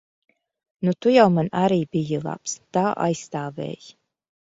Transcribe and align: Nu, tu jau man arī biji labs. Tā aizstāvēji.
Nu, 0.87 0.93
tu 1.05 1.13
jau 1.17 1.27
man 1.35 1.51
arī 1.61 1.79
biji 1.93 2.25
labs. 2.31 2.59
Tā 2.79 2.89
aizstāvēji. 3.09 3.97